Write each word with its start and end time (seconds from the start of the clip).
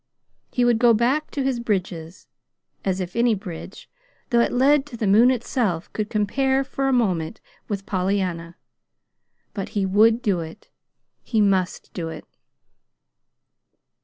He 0.51 0.65
would 0.65 0.79
go 0.79 0.95
back 0.95 1.29
to 1.29 1.43
his 1.43 1.59
bridges 1.59 2.25
as 2.83 2.99
if 2.99 3.15
any 3.15 3.35
bridge, 3.35 3.87
though 4.31 4.39
it 4.39 4.51
led 4.51 4.83
to 4.87 4.97
the 4.97 5.05
moon 5.05 5.29
itself, 5.29 5.93
could 5.93 6.09
compare 6.09 6.63
for 6.63 6.87
a 6.87 6.91
moment 6.91 7.39
with 7.67 7.85
Pollyanna! 7.85 8.57
But 9.53 9.69
he 9.77 9.85
would 9.85 10.23
do 10.23 10.39
it. 10.39 10.71
He 11.21 11.39
must 11.39 11.93
do 11.93 12.09
it. 12.09 12.25